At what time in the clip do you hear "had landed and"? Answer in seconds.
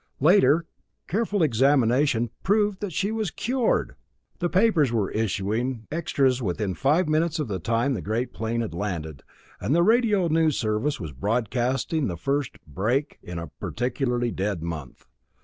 8.61-9.75